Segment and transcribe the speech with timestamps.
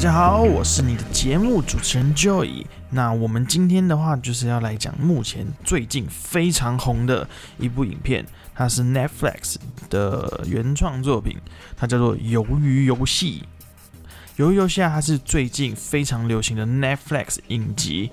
[0.00, 2.64] 大家好，我是你的节目主持人 Joy。
[2.88, 8.24] 那我们今天的话就是要来讲目前最近非常红的一部影片，
[8.54, 9.56] 它是 Netflix
[9.90, 11.36] 的原创作品，
[11.76, 13.44] 它叫做《鱿鱼游戏》。
[14.42, 18.10] 鱿鱼游戏啊，它是最近非常流行的 Netflix 影集，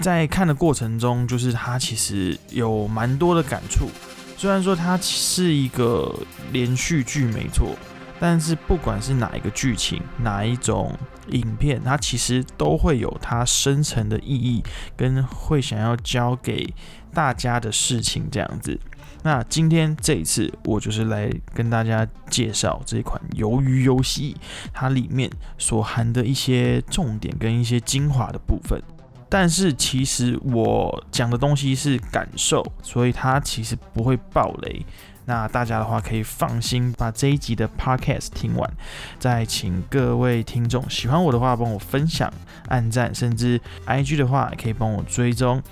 [0.00, 3.88] 在看的过程中，就是它其实有蛮多的感触。
[4.36, 6.12] 虽然说它是一个
[6.50, 7.76] 连续剧，没错。
[8.20, 10.92] 但是不管是哪一个剧情，哪一种
[11.28, 14.62] 影片，它其实都会有它深层的意义，
[14.96, 16.74] 跟会想要教给
[17.12, 18.80] 大家的事情这样子。
[19.22, 24.36] 那今天这一次，我就是来跟大家介绍这款鱿鱼游戏，
[24.72, 28.80] 它里面所含的一些重点跟一些精华的部分。
[29.28, 34.86] 但是其实我讲的东西是感受，所以它其实不会爆雷。
[35.28, 38.72] 那大家的话可以放心把这一集的 podcast 听完，
[39.18, 42.32] 再请各位听众喜欢我的话帮我分享、
[42.68, 45.62] 按赞，甚至 IG 的话可以帮我追踪。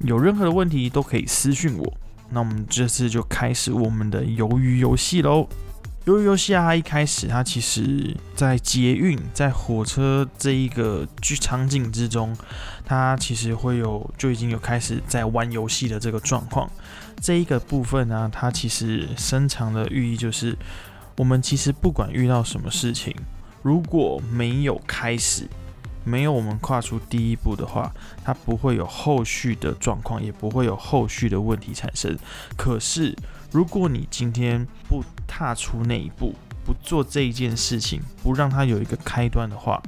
[0.00, 1.94] 有任何的问题都可以私讯我。
[2.30, 5.48] 那我们这次就开始我们的鱿鱼游戏喽。
[6.04, 12.36] 由于游戏啊，它一开始它其实在捷运、在火车这一个剧场景之中，
[12.84, 16.70] 它其实会有就已经有开始在玩游戏的这个状况。
[17.22, 20.54] 这一个部分呢，它其实深藏的寓意就是，
[21.16, 23.14] 我们其实不管遇到什么事情，
[23.62, 25.48] 如果没有开始，
[26.04, 27.90] 没有我们跨出第一步的话，
[28.22, 32.14] 它不会有后续的状况，也不会有后续的问题产生。
[32.58, 33.16] 可是，
[33.50, 39.82] 如果你今天不踏出那一步，不做这一件事情，不让它有一个开端的话，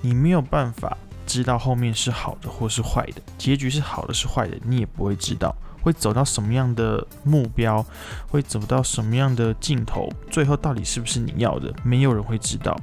[0.00, 0.96] 你没有办法
[1.26, 5.54] 知道后面是好的或是坏的，结局是好的是坏的，你也不会知道。
[5.82, 7.84] 会走到什么样的目标，
[8.28, 12.74] 会走到什么样的尽头，最后到底是不是你要的，没有人会知道。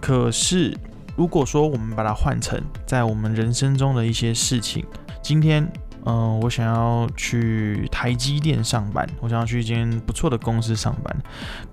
[0.00, 0.74] 可是，
[1.14, 4.82] 如果说我们把它换成在我们人生中的一些事情，
[5.22, 5.70] 今天，
[6.08, 11.16] 嗯、我想要去台积电上班，我想要去一间不错的公司上班，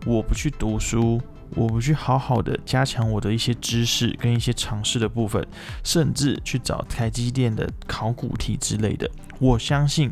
[0.05, 5.47] 我不去读书，我不去好好的加强我的一些知识跟一些常识的部分，
[5.83, 9.09] 甚至去找台积电的考古题之类的，
[9.39, 10.11] 我相信。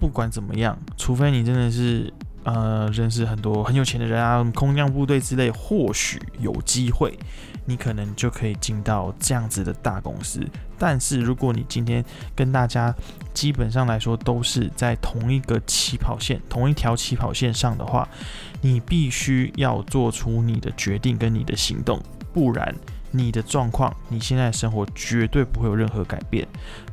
[0.00, 7.16] 不管怎么样，除非你真的是呃认识很多很有钱的人啊，空降部队之类，或许有机会，
[7.64, 10.40] 你可能就可以进到这样子的大公司。
[10.78, 12.04] 但是如果你今天
[12.34, 12.94] 跟大家
[13.32, 18.08] 基本上来说都是在同一个起跑线、同一条起跑线上的话，
[18.60, 22.00] 你必须要做出你的决定跟你的行动，
[22.32, 22.74] 不然
[23.16, 26.46] 你的状况、你现在的生活绝对不会有任何改变。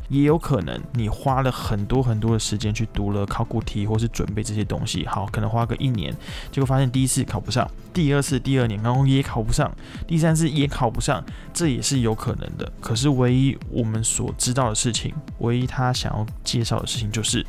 [0.07, 6.13] 也有可能你花了很多很多的时间去读了考古题，或是准备这些东西，好，可能花个一年，
[6.51, 9.71] 结果发现第一次考不上，第二次、第二年然后也考不上，
[10.05, 11.23] 第三次也考不上，
[11.53, 12.69] 这也是有可能的。
[12.81, 17.45] 可是唯一我们所知道的事情，唯一他想要介绍的事情就是，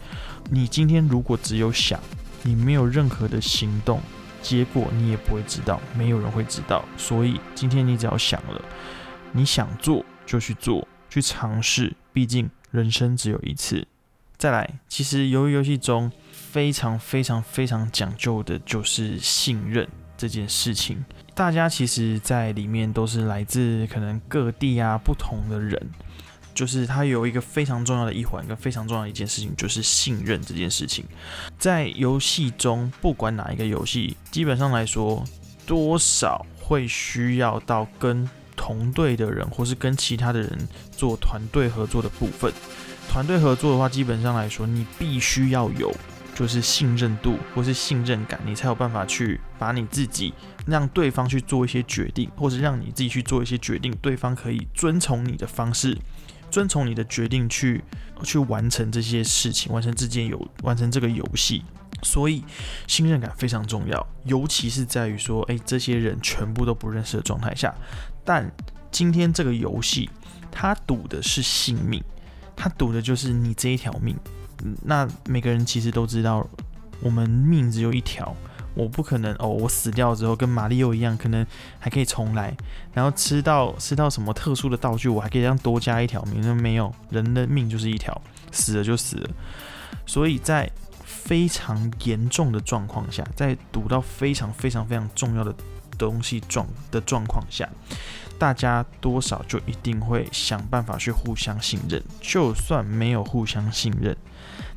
[0.48, 1.98] 你今天如果只有想，
[2.44, 4.00] 你没有任何的行动，
[4.42, 6.84] 结果你也不会知道，没有人会知道。
[6.96, 8.60] 所以今天你只要想了，
[9.32, 10.86] 你想做就去做。
[11.08, 13.86] 去尝试，毕竟人生只有一次。
[14.38, 19.86] 再来，其实由于游戏中非常非常非常讲究的就是信任
[20.16, 21.04] 这件事情。
[21.34, 25.90] 大家其实，在里面都是来自可能各地啊不同的人，
[26.54, 31.04] 就是它有一个非常重要的一环，跟非常重要的一件事情，就是信任这件事情。
[31.58, 35.24] 在游戏中，不管哪一个游戏，基本上来说，
[35.66, 38.28] 多少会需要到跟。
[38.54, 42.52] 同队的人，或是跟其他的人做团队合作的部分，
[43.08, 45.92] 团队合作的话，基本上来说，你必须要有
[46.32, 50.32] 就是信任度或是信任感，你才有办法去把你自己
[50.64, 55.98] 让对方去做一些决定，或是让你自己去做一些决定，对方可以遵从你的方式，
[56.52, 57.82] 遵从你的决定去
[58.22, 61.64] 去完成这些事情，完成这件游，完成这个游戏。
[62.02, 62.44] 所以
[62.86, 67.72] 信任感非常重要，尤其是在于说，诶，这些人全部都不认识的状态下。
[68.24, 68.50] 但
[68.90, 70.10] 今天这个游戏，
[70.50, 72.02] 它赌的是性命，
[72.54, 74.16] 它赌的就是你这一条命。
[74.82, 76.46] 那每个人其实都知道，
[77.00, 78.36] 我们命只有一条，
[78.74, 81.46] 我不可能哦，我死掉之后跟马里奥一样，可能
[81.78, 82.54] 还可以重来，
[82.92, 86.40] 然后吃到吃到什么特殊的道具，我还可以这样多加一条命。
[86.40, 88.20] 那没有，人的命就是一条，
[88.50, 89.30] 死了就死了。
[90.06, 90.70] 所以在
[91.04, 95.54] 非常严重的状况下，在赌到非常非常非常重要的。
[95.98, 97.68] 东西状的状况下，
[98.36, 102.02] 大家多少就一定会想办法去互相信任。
[102.20, 104.16] 就算没有互相信任，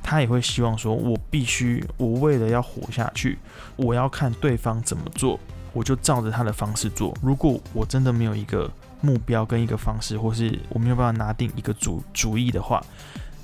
[0.07, 3.39] 他也会希望说：我必须，我为了要活下去，
[3.75, 5.39] 我要看对方怎么做，
[5.73, 7.11] 我就照着他的方式做。
[7.23, 8.71] 如果我真的没有一个
[9.01, 12.85] 目标跟一个方式，或是我没有办法拿定一个主主意的话，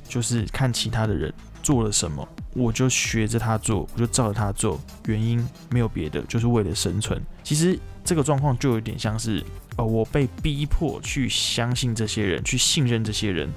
[0.08, 4.80] 就是看其他的人做了什么，我就学着他做，我就照着他做。
[5.08, 7.20] 原因没有别的，就是为了生存。
[7.44, 9.44] 其实这个状况就有点像是，
[9.78, 13.50] 呃，我被逼迫去相信这些人，去信任这些人。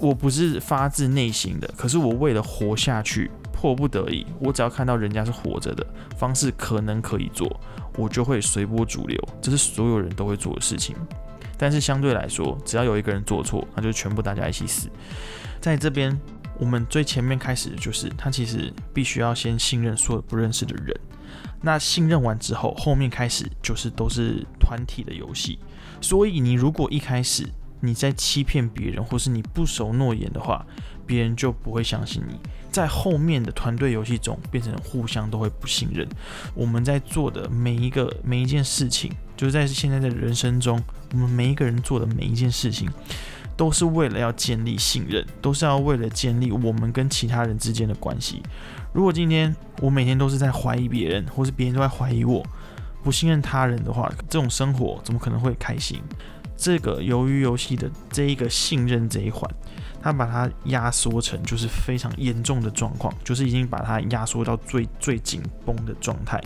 [0.00, 5.86] 我不是发自内心的，可是我为了活下去，迫不得已，我只要看到人家是活着的
[6.16, 7.60] 方式，可能可以做，
[7.96, 9.18] 我就会随波逐流。
[9.40, 10.94] 这是所有人都会做的事情。
[11.56, 14.88] 但是相对来说，只要有一个人做错，那就全部大家一起死。
[15.60, 16.18] 在这边，
[16.58, 20.94] 我们最前面开始的就是，他其实必须要先信任所有不认识的人。
[21.62, 25.58] 那信任完之后，后面开始就是都是团体的游戏。
[26.00, 27.48] 所以你如果一开始
[27.84, 30.64] 你在欺骗别人，或是你不守诺言的话，
[31.06, 32.34] 别人就不会相信你。
[32.70, 36.08] 在后面的团队游戏中，变成互相都会不信任。
[36.54, 40.82] 我们在做的每一个每一件事情，就是在现在的人生中，
[41.12, 42.90] 我们每一个人做的每一件事情，
[43.56, 48.42] 都是为了要建立信任，都是要为了建立我们跟其他人之间的关系。
[48.92, 52.44] 如果今天我每天都是在怀疑别人，或是别人都在怀疑我，
[53.04, 56.02] 不信任他人的话，这种生活怎么可能会开心？
[56.56, 59.50] 这个鱿鱼游戏的这一个信任这一环。
[60.02, 66.38] 他把它压缩成就是非常严重的状况，就是已经把它压缩到最最紧绷的状态。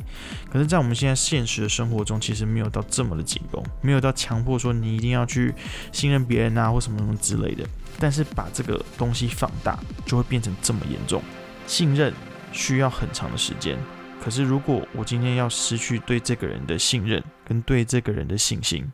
[0.49, 5.52] 可是，在我们现在现实的生活中，其实没有到这么的紧绷，没有到强迫说你一定要去
[5.90, 7.66] 信任别人啊，或什么什么之类的。
[7.99, 9.76] 但是把这个东西放大，
[10.06, 11.20] 就会变成这么严重。
[11.66, 12.14] 信任
[12.52, 13.76] 需要很长的时间，
[14.22, 18.87] 可是如果我今天要失去对这个人的信任跟对这个人的信心，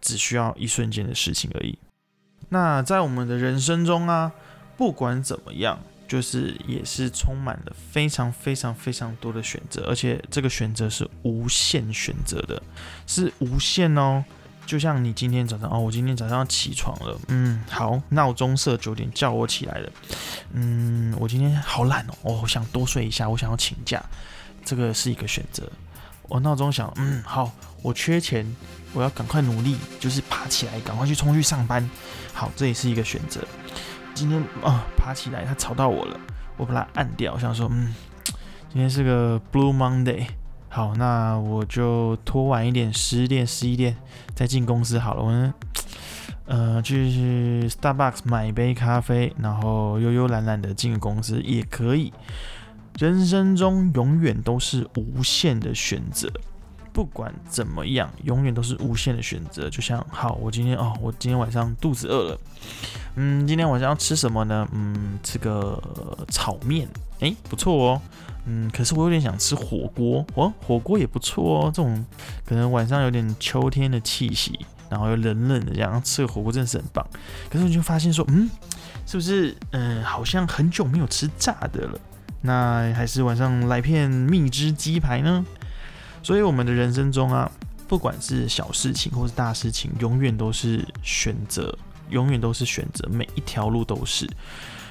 [0.00, 1.78] 只需要一瞬间的事情而已。
[2.50, 4.32] 那在我们的人生中啊，
[4.76, 12.62] 不管怎么样，就是也是充满了非常非常非常多的选择，而且这个选择是无限选择的，
[13.06, 14.24] 是无限哦。
[14.64, 19.92] 就像你今天早上哦，我今天早上要起床了，嗯，好，闹钟设九点叫我起来了，
[20.52, 24.02] 嗯，我今天好懒哦，哦，我想多睡一下，我想要请假，
[24.64, 25.70] 这个是一个选择。
[26.24, 28.54] 我闹钟响，嗯，好，我缺钱。
[28.92, 31.88] 我要赶快努力，就是爬起来，赶快去冲去上班。
[32.32, 33.40] 好，这也是一个选择。
[34.14, 36.18] 今天啊、爬起来，他吵到我了，
[36.56, 37.34] 我把它按掉。
[37.34, 37.94] 我想说，嗯，
[38.72, 40.26] 今天是个 Blue Monday。
[40.68, 43.96] 好，那我就拖晚一点，十点、十一点
[44.34, 45.22] 再进公司好了。
[45.22, 45.54] 我们
[46.46, 52.12] 呃，去 Starbucks 买一杯咖啡，然后悠悠懒懒的进公司也可以。
[52.98, 56.30] 人生中永远都是无限的选择。
[56.92, 59.68] 不管怎么样，永远都是无限的选择。
[59.70, 62.38] 就像，好，我今天哦，我今天晚上肚子饿了，
[63.16, 64.68] 嗯，今天晚上要吃什么呢？
[64.72, 65.82] 嗯，吃个
[66.28, 66.88] 炒面，
[67.20, 68.02] 诶，不错哦。
[68.46, 71.64] 嗯，可是我有点想吃火锅，哦，火锅也不错哦。
[71.66, 72.04] 这种
[72.46, 74.58] 可能晚上有点秋天的气息，
[74.88, 77.06] 然后又冷冷的这样吃个火锅真的是很棒。
[77.50, 78.48] 可是我就发现说，嗯，
[79.04, 82.00] 是不是，嗯，好像很久没有吃炸的了？
[82.40, 85.44] 那还是晚上来片蜜汁鸡排呢？
[86.28, 87.50] 所以我们的人生中啊，
[87.86, 91.74] 不管是小事情或是大事情，永远都是选择，
[92.10, 94.28] 永远都是选择，每一条路都是。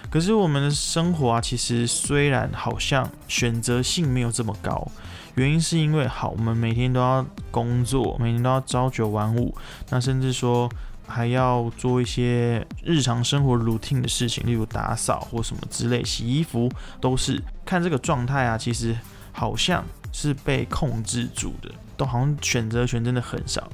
[0.10, 4.92] 可是我们的生活啊，其实虽然好像选择性没有这么高，
[5.36, 9.56] 原因是因为好，我们每天都要工作，每天都要朝九晚五，
[9.91, 10.67] 那甚至说
[11.06, 16.67] 还要做一些日常生活 routine 的事情，例如打扫或什么之类，洗衣服
[17.00, 18.98] 都是看这个状态啊，其实
[19.32, 19.86] 好像。
[20.19, 23.69] 是被控制住的，都好像选择权真的很少。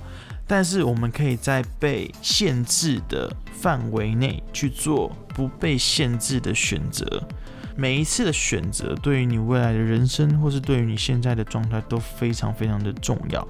[0.46, 7.24] 但是我们可以在被限制的范围内去做不被限制的选择。
[7.78, 13.42] 每一次的选择对于你未来的人生，或是对于你现在的状态都非常非常的重要。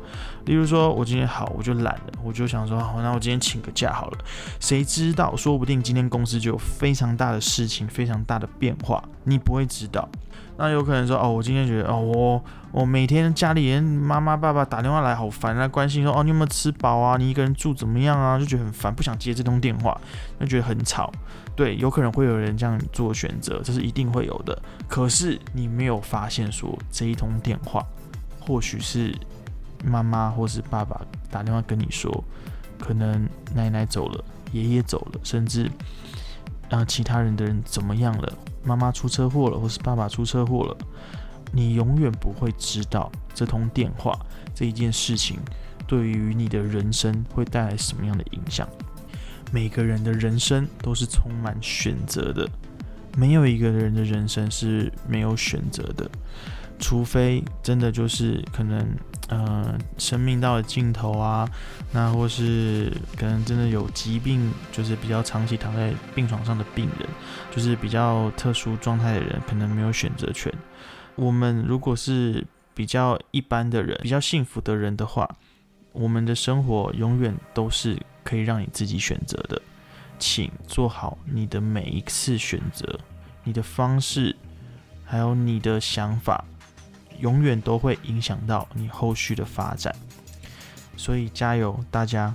[0.46, 4.18] 例如说，我今天好，我就懒了，我就想说，好，那我今天请个假好了。
[4.60, 10.08] 谁知道，说不定今天公司就有非常大的事情，非常大的变化，你不会知道。
[10.58, 17.18] 那有可能说，哦，我今天觉得，哦，我我每天家里人妈妈爸爸打电话来，好烦啊，关心说，哦，你有没有吃饱啊？
[17.18, 18.38] 你一个人住怎么样啊？
[18.38, 20.00] 就觉得很烦，不想接这通电话，
[20.40, 21.12] 就觉得很吵。
[21.56, 24.60] 对，有可能会有人这样做选择，这是一定会有的。
[24.88, 27.84] 可是你没有发现说，这一通电话，
[28.40, 29.16] 或许是
[29.84, 32.24] 妈妈或是爸爸打电话跟你说，
[32.80, 35.70] 可能奶奶走了，爷爷走了，甚至
[36.70, 38.34] 让、呃、其他人的人怎么样了。
[38.64, 40.78] 妈妈出车祸了，或是爸爸出车祸了，
[41.52, 44.18] 你永远不会知道这通电话
[44.56, 45.38] 这一件事情
[45.86, 48.68] 对于你的人生会带来什么样的影响。
[49.52, 52.50] 每个人的人生都是充满选择的，
[53.18, 56.10] 没有一个人的人生是没有选择的。
[56.80, 58.86] 除非真的就是可能，
[59.30, 61.50] 呃，生命到了尽头啊，
[61.92, 67.08] 那或是可能真的有疾病，就是比较长期躺在病床上的病人，
[67.50, 70.54] 就是比较特殊状态的人，可能没有选择权。
[71.16, 75.30] 我们如果是比较一般的人，比较幸福的人的话，
[75.94, 79.62] 我们的生活永远都是可以让你自己选择的。
[80.20, 83.00] 请做好你的每一次选择，
[83.44, 84.36] 你的方式，
[85.04, 86.46] 还有你的想法，
[87.20, 89.96] 永远都会影响到你后续的发展。
[90.96, 92.34] 所以加油，大家，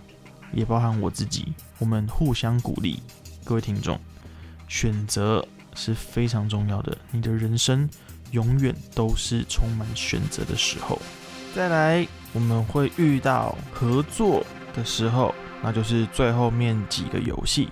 [0.52, 3.02] 也包含我自己，我们互相鼓励。
[3.44, 3.98] 各位听众，
[4.68, 7.88] 选择是非常重要的，你的人生
[8.32, 11.00] 永远都是充满选择的时候。
[11.54, 14.44] 再来，我们会遇到合作
[14.74, 15.34] 的时候。
[15.60, 17.68] 那就是最后面几个游戏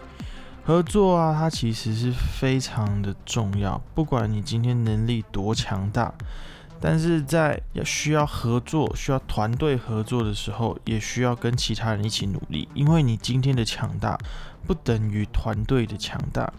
[0.65, 3.81] 合作啊，它其实是非常的重要。
[3.95, 6.13] 不管你今天能力多强大，
[6.81, 12.69] 但是在要需要合作、需要团队合作的时候，也需要跟其他人一起努力。
[12.75, 14.19] 因为你今天的强大
[14.67, 16.53] 不等于团队的强大。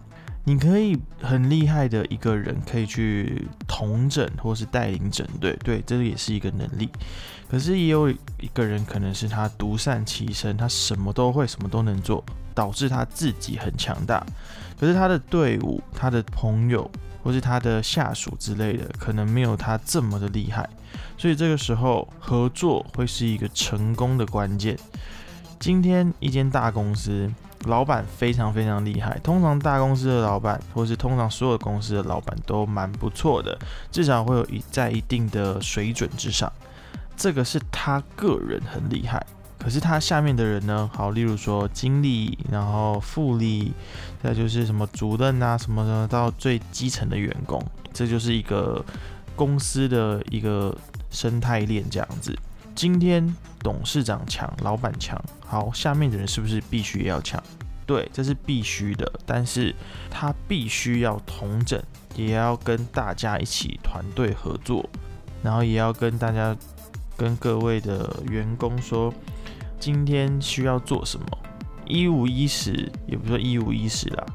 [0.43, 6.89] 你可以很厉害的一个人，可以去统整或是带领整队，对，这个也是一个能力。
[7.49, 12.23] 可是也有一个人，可能是他独善其身，他什么都会，什么都能做，
[12.55, 14.25] 导致他自己很强大。
[14.79, 16.89] 可是他的队伍、他的朋友
[17.23, 20.69] 或是他的下属之类的，可能没有他这么的厉害。
[21.17, 24.77] 所以这个时候，合作会是一个成功的关键。
[25.59, 27.31] 今天一间大公司。
[27.65, 33.57] 老板非常非常厉害，通常大公司的老板，或是通常所有公司的老板都蛮不错的，
[33.91, 36.49] 至少会有一在一定的水准之上。
[37.17, 39.25] 这个是他个人很厉害，
[39.59, 40.89] 可是他下面的人呢？
[40.93, 43.73] 好，例如说经理，然后副理，
[44.23, 47.61] 再就是什么主任啊什么的，到最基层的员工，
[47.91, 48.83] 这就是一个
[49.35, 50.75] 公司的一个
[51.09, 52.37] 生态链这样子。
[52.75, 57.41] 今天董事长强，老板强，好，下面的人是不是必须也要强？
[57.85, 59.11] 对，这是必须的。
[59.25, 59.73] 但是
[60.09, 61.81] 他必须要同整，
[62.15, 64.87] 也要跟大家一起团队合作，
[65.41, 66.55] 然后也要跟大家、
[67.15, 69.11] 跟各位的员工说，
[69.79, 71.25] 今天需要做什么，
[71.85, 74.25] 一五一十，也不说一五一十啦，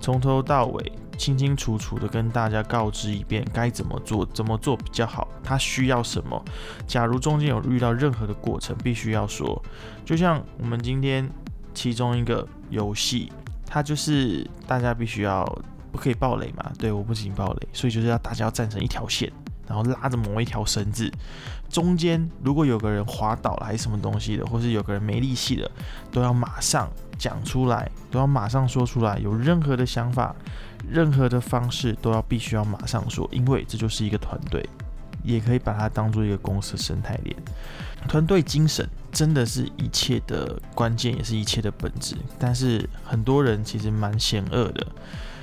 [0.00, 0.92] 从头到尾。
[1.18, 6.44] 清清楚楚的跟大家告知一遍该怎么做，怎么做比较好，他需要什么。
[6.86, 9.64] 假如中间有遇到任何的过程，必须要说。
[10.04, 11.26] 就像我们今天
[11.72, 13.32] 其中一个游戏，
[13.64, 15.42] 它就是大家必须要
[15.90, 16.70] 不可以爆雷嘛？
[16.78, 19.32] 对，我不仅爆雷，所以就是要大家要站成一条线，
[19.68, 21.10] 然后拉着某一条绳子，
[21.68, 25.70] 中间如果有个人滑倒了还是什么东西的，或是有个人没力气的，
[26.10, 29.18] 都要马上讲出来，都要马上说出来。
[29.18, 30.34] 有任何的想法。
[30.88, 34.64] 任何的方式都要必须要马上说，因为这就是一个团队，
[35.24, 37.34] 也可以把它当做一个公司生态链。
[38.06, 42.14] 团队精神真的是一切的关键，也是一切的本质。
[42.38, 44.86] 但是很多人其实蛮险恶的，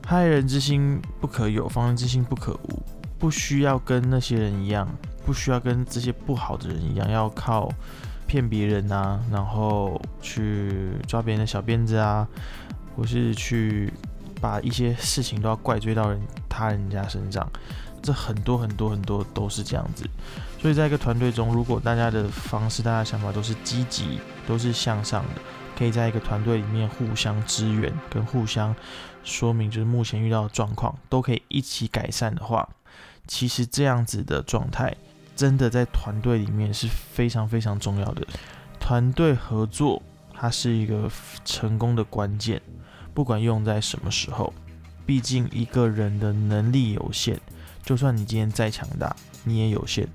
[0.05, 2.81] 害人之心不可有，防人之心不可无。
[3.23, 4.85] 不需要跟那些人一样，
[5.25, 7.71] 不需要跟这些不好的人一样，要靠
[8.27, 12.27] 骗别人啊，然后去抓别人的小辫子啊，
[12.97, 13.93] 或是去。
[14.41, 17.49] 把一些事情都要怪罪到人他人家身上，
[18.01, 20.05] 这很多很多很多都是这样子。
[20.59, 25.41] 所以在一个团队中，如果大家的方式、大家的想法都是积极、都是向上的，
[25.79, 28.75] 可以在一个团队里面互相支援跟互相
[29.23, 32.67] 说明，就是目前遇到的状况都可以一起改善的话，
[33.27, 34.95] 其实这样子的状态
[35.35, 38.25] 真的在团队里面是非常非常重要的。
[38.79, 40.01] 团队合作，
[40.33, 41.09] 它是一个
[41.45, 42.61] 成功的关键。
[43.13, 44.53] 不管用在什么时候，
[45.05, 47.39] 毕竟一个人的能力有限，
[47.83, 50.07] 就算你今天再强大，你也有限。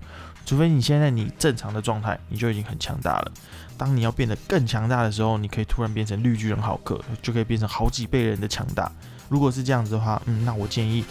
[0.45, 3.33] 除非你现在你正常的状态，你就已经很强大了。
[3.77, 8.91] 当你要变得更强大的时候，你可以突然变成绿巨人浩克，就可以变成好几倍人的强大。
[9.29, 11.05] 如果是这样子的话，嗯，那我建议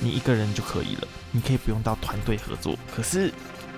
[0.00, 2.76] 你一个人就可以了，你可以不用到团队合作。
[2.94, 3.32] 可是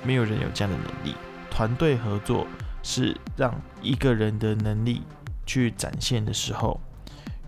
[0.04, 1.14] 没有人有这样的能力，
[1.50, 2.46] 团队合作
[2.82, 5.02] 是让一个人的能力
[5.44, 6.80] 去展现的时候。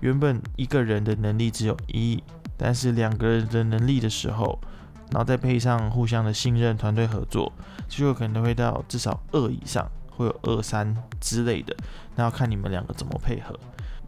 [0.01, 2.23] 原本一个人的能力只有一，
[2.57, 4.61] 但是两个人的能力的时候，
[5.11, 7.53] 然后再配上互相的信任、团队合作，
[7.89, 11.77] 就有可能会到至少二以上，会有二三之类的。
[12.15, 13.59] 那要看你们两个怎么配合。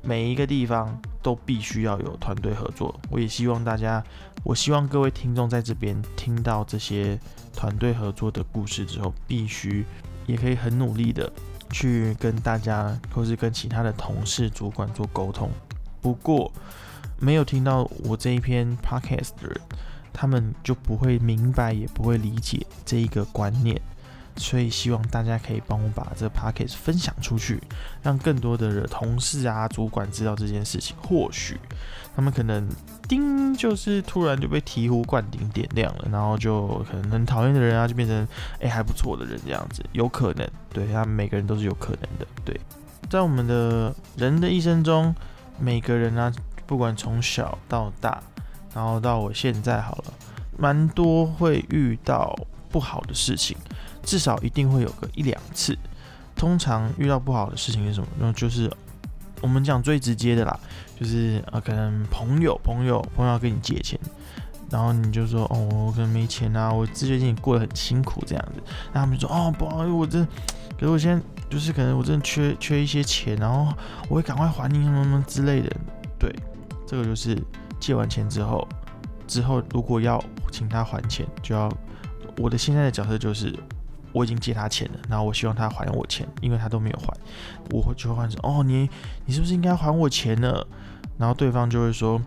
[0.03, 2.99] 每一个地方都必须要有团队合作。
[3.11, 4.03] 我也希望大家，
[4.43, 7.19] 我希望各位听众在这边听到这些
[7.55, 9.85] 团队合作的故事之后，必须
[10.27, 11.31] 也可以很努力的
[11.71, 15.51] 去跟大家，或是跟其他的同事、主管做沟通。
[16.01, 16.51] 不过，
[17.19, 19.61] 没有听到我这一篇 podcast 的人，
[20.13, 23.79] 他们就不会明白，也不会理解这一个观念。
[24.37, 27.63] 所以希望大家可以帮我把这个 podcast 分享出去，
[28.03, 30.97] 让更多的同事啊、主管知道这件事情。
[31.03, 31.59] 或许
[32.17, 32.69] 他们可能
[33.09, 38.27] 叮，就是突然就被醍醐灌顶点亮了，然后就可能很讨厌的人啊，就变成
[38.61, 40.49] 哎、还不错的人这样子，有可能。
[40.73, 42.27] 对，他们每个人都是有可能的。
[42.45, 42.59] 对，
[43.09, 45.15] 在我们的人的一生中，
[45.59, 46.33] 每个人啊，
[46.67, 48.23] 不管从小到大，
[48.75, 50.15] 然后到我现在好了，
[50.59, 52.37] 蛮多会遇到
[52.69, 53.57] 不好的事情。
[54.03, 55.77] 至少一定会有个一两次。
[56.37, 58.07] 通常遇到不好的事情是什么？
[58.19, 58.73] 那就是
[59.43, 60.59] 我们讲最直接的啦，
[60.99, 64.01] 就是呃，可能朋友、朋友、朋友要跟你借钱，
[64.71, 68.63] 然后你就说哦，我可能没钱啊，我最近过得很辛苦这样子。
[68.91, 70.25] 那他们就说哦，不好意思，我这，
[70.79, 73.71] 可是我现在就是可能我真的缺缺一些钱，然后
[74.09, 75.71] 我会赶快还你什么什么之类的。
[76.19, 76.35] 对，
[76.87, 77.37] 这个就是
[77.79, 78.67] 借完钱之后，
[79.27, 81.71] 之后如果要请他还钱，就要
[82.39, 83.55] 我的现在的角色就是。
[84.13, 87.13] 我已经借他钱了，然后我希望他还我钱，因为他都没有还，
[87.71, 88.89] 我就会换成哦，你
[89.27, 90.65] 你是不是应该还我钱呢？
[91.19, 92.21] 然后对方就会说，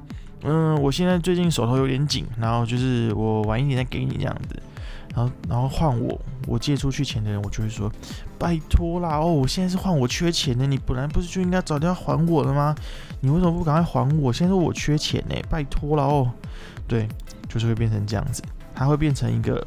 [0.44, 4.62] 嗯，我现在最近手头有点紧，然后就是我晚一点再给你这样子，
[5.16, 7.92] 然后然后换我，我借出去钱的人，我就会说，
[8.38, 12.75] 拜托啦，哦，我现在是换我缺钱的，你本来不是就应该早点要还我了吗？
[13.20, 14.32] 你为什么不赶快还我？
[14.32, 16.30] 现在说我缺钱呢，拜托了哦，
[16.88, 17.08] 对，
[17.50, 18.44] 就是会变成这样子，
[18.75, 19.66] 它会变成一个。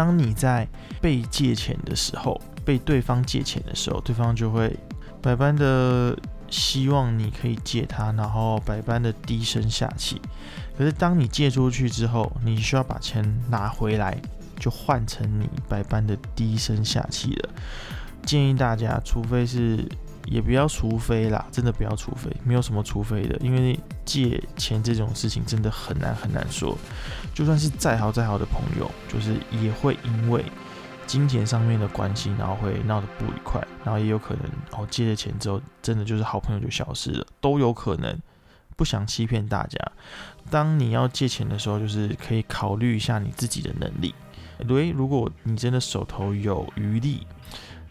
[0.00, 0.66] 当你在
[0.98, 4.74] 被借钱的时候，被对方借钱的时候，对方就会
[5.20, 6.16] 百般的
[6.48, 10.18] 希望你可以借他，然后百般的低声下气。
[10.74, 14.16] 可是当你借出去之后，你需要把钱拿回来，
[14.58, 17.50] 就换成你百般的低声下气了。
[18.24, 19.86] 建议大家，除非是。
[20.26, 26.76] 也不要除非啦，真的不要除非，没有什么除非的，因为借钱这种事情真的很难很难说。
[27.34, 30.44] 就算是再好再好的朋友，就是也会因为
[31.06, 38.16] 金钱上面的关系，然后会闹得不愉快，然后也有可能哦借了钱之后，真的就是好朋友就消失了，都有可能。
[38.76, 39.78] 不想欺骗大家，
[40.48, 44.14] 当你要借钱的时候，就是可以考虑一下你自己的能力。
[44.66, 47.26] 对，如果你真的手头有余力。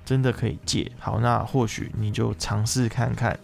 [0.09, 3.39] 真的可以借好，那或许你就尝试看看，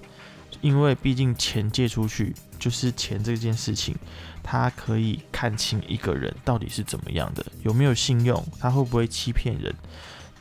[0.62, 3.96] 因为毕竟钱借出去就是钱这件事情，
[4.42, 9.72] 它可以看清一个人到底是怎么样的，有没有信用，他会不会欺骗人，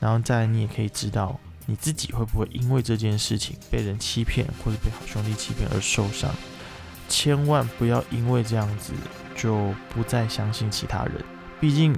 [0.01, 6.35] 然后再你也可以知道你自己会不会因为这件事情被人欺骗或者被好兄弟欺骗而受伤，
[7.07, 8.95] 千万不要因为这样子
[9.37, 11.23] 就不再相信其他人，
[11.61, 11.95] 毕竟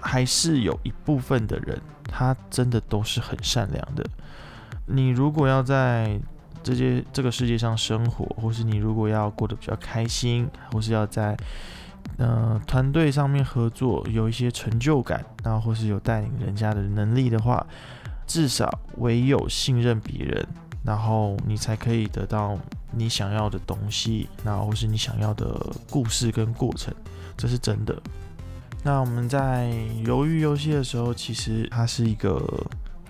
[0.00, 1.80] 还是有一部分的人。
[2.10, 4.02] 他真的都是很善良的。
[4.86, 6.18] 你如果要在
[6.62, 11.36] 这些这个世界上生活，或是你如果要过得比较开心，或是要在
[12.16, 17.64] 呃团队上面合作，有一些成就感，然后或是有带领人家的能力的话，
[18.26, 20.46] 至少唯有信任别人，
[20.82, 22.58] 然后你才可以得到
[22.90, 26.92] 你想要的东西，然后或是你想要的故事跟过程，
[27.36, 27.94] 这是真的。
[28.88, 29.70] 那我们在
[30.06, 32.42] 鱿鱼游戏的时候，其实它是一个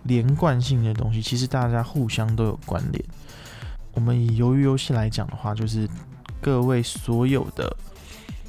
[0.02, 3.04] 连贯性的东西，其实大家互相都有关联。
[3.92, 5.88] 我们以鱿鱼游戏来讲的话，就是
[6.42, 7.76] 各位所有的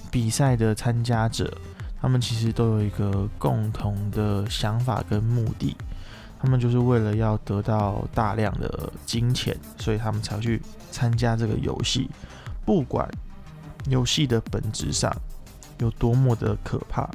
[0.09, 1.55] 比赛的参加者，
[2.01, 5.77] 他们其实都有一个共同的想法跟目的，
[6.41, 12.09] 他们就是为了要得到大量的金钱，所以他们才去参加这个游戏，
[12.65, 13.07] 不管
[13.87, 15.15] 游戏的本质上。
[15.79, 17.09] 有多么的可怕，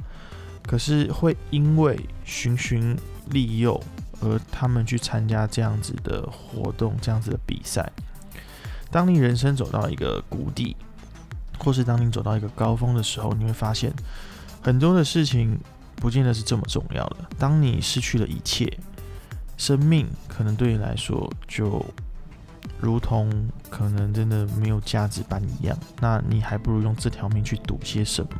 [0.66, 2.96] 可是会因为循循
[3.30, 3.82] 利诱
[4.20, 7.90] 而他们去参加这样子的活动，这样子的比赛。
[8.90, 10.76] 当你人生走到一个谷底，
[11.58, 13.92] 或是当你走到一个高峰的时候，你会发现
[14.62, 15.58] 很多的事情
[15.96, 17.16] 不见得是这么重要的。
[17.38, 18.78] 当你失去了一切，
[19.56, 21.84] 生命可能对你来说就。
[22.80, 23.30] 如同
[23.70, 28.30] 可能真的没有价值般一样，那你还不如用这条命去赌些什么？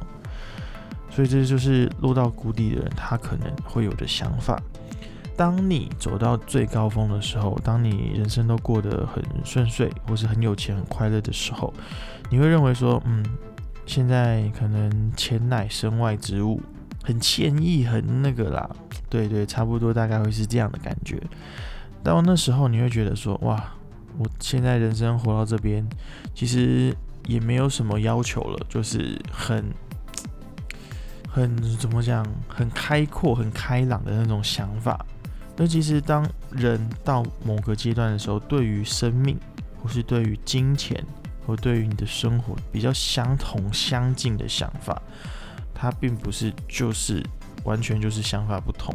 [1.11, 4.61] 所以这就是落到谷底的人他可能会有的想法。
[5.37, 11.73] 当你走到最高峰的时候，当你人生都过得很顺遂，或是很有钱、很快乐的时候，
[12.31, 13.25] 你会认为说，嗯，
[13.87, 16.61] 现在可能钱乃身外之物，
[17.03, 18.71] 很惬意，很那个啦。
[19.09, 21.21] 对对，差不多大概会是这样的感觉。
[22.03, 23.63] 到那时候，你会觉得说，哇。
[24.17, 25.85] 我现在人生活到这边，
[26.37, 26.95] 其实
[27.27, 29.65] 也没有什么要求了，就是很
[31.35, 35.05] 很怎么讲，很开阔、很开朗的那种想法。
[35.57, 39.37] 那其实当人到某个阶段的时候，对于生命，
[39.83, 41.05] 或是对于金钱，
[41.45, 45.03] 或对于你的生活比较相同、相近的想法，
[45.75, 47.21] 它并不是就是
[47.65, 48.95] 完全就是想法不同，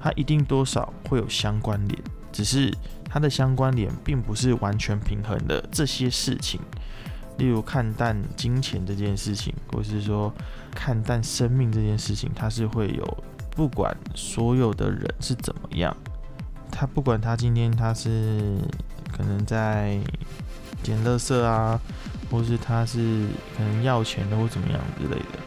[0.00, 2.72] 它一定多少会有相关联，只是
[3.04, 6.60] 它的相关联并不是完全平衡的这些事情。
[7.42, 10.32] 例如看淡金钱这件事情，或是说
[10.72, 15.96] 看淡生命这件事情，它是会有不管所有的人是怎么样，
[16.70, 18.58] 他不管他今天他是
[19.10, 19.98] 可能在
[20.84, 21.80] 捡垃圾啊，
[22.30, 23.26] 或是他是
[23.56, 25.38] 可能要钱的或怎么样之类的，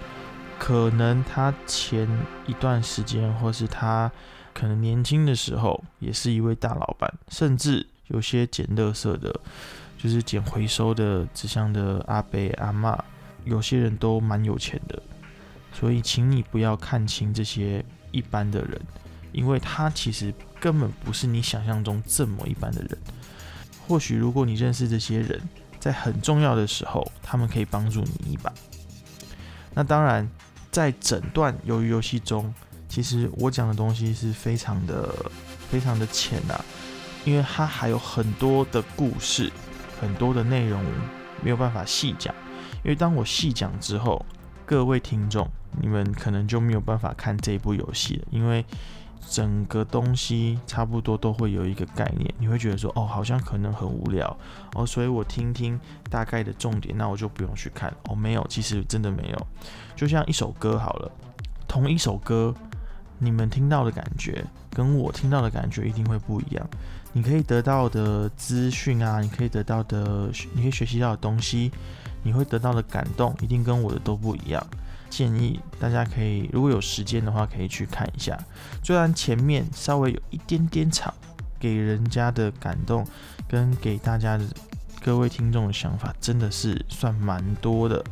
[0.60, 2.06] 可能他前
[2.46, 4.12] 一段时间或是他
[4.54, 9.40] 可能年轻的时候也是一位大老板，甚至有些捡垃圾的。
[10.06, 12.96] 就是捡回收的纸箱的阿伯阿妈，
[13.44, 15.02] 有些人都蛮有钱的，
[15.74, 18.80] 所以请你不要看轻这些一般的人，
[19.32, 22.96] 因为他其实根本不是你想象中这么一般的人。
[23.88, 25.42] 或许如果你认识这些人，
[25.80, 28.54] 在很重要的时候，他们可以帮助你一把。
[29.74, 30.30] 那当然，
[30.70, 32.54] 在整段鱿鱼游戏中，
[32.88, 35.12] 其实我讲的东西是非常的、
[35.68, 36.64] 非常的浅呐，
[37.24, 39.52] 因为它还有很多的故事。
[40.00, 40.84] 很多的内容
[41.44, 42.34] 没有办法细讲，
[42.84, 44.26] 因为当我细讲之后，
[44.66, 48.66] 各位听众你们可能就没有办法看这一部游戏了，因为
[49.28, 54.38] 整个东西差不多都会有一个概念，你会觉得说哦，好像可能很无聊
[54.74, 55.80] 哦，所以我听听
[56.10, 58.16] 大概的重点，那我就不用去看哦。
[58.16, 59.48] 没有，其实真的没有，
[59.96, 61.12] 就像一首歌好了，
[61.68, 62.54] 同一首歌，
[63.20, 66.68] 你们听到的感觉跟我听到的感觉一定会不一样。
[67.14, 71.72] 你可以得到的资讯啊，你可以得到的，你可以学习到的东西，
[72.24, 74.66] 你会得到的感动，一定跟我的都不一样。
[75.10, 78.38] 建议大家可以，如果有时间的话，可以去看一下。
[78.84, 81.14] 虽然前面稍微有一点点吵，
[81.58, 83.08] 给人家的感动
[83.48, 84.46] 跟给大家的
[85.02, 88.04] 各位听众的想法，真的是算蛮多的。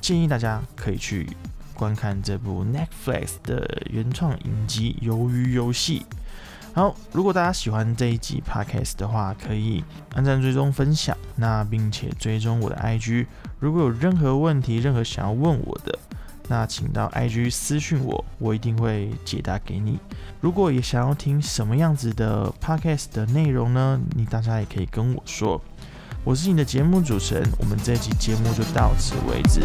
[0.00, 1.28] 建议大家可以去
[1.74, 6.06] 观看这部 Netflix 的原创影集《鱿鱼游戏》。
[6.72, 9.84] 好，如果大家喜欢这一集 podcast 的话，可以
[10.14, 13.26] 按赞、追踪、分享，那并且追踪我的 IG。
[13.60, 15.96] 如果有任何问题、任何想要问我的，
[16.48, 20.00] 那请到 IG 私讯我，我一定会解答给你。
[20.40, 24.00] 如果也想要听什么样子的 podcast 的内容呢？
[24.16, 25.60] 你大家也可以跟我说。
[26.24, 29.60] 我是你的节目主持人，我们这一集节目就到此为止。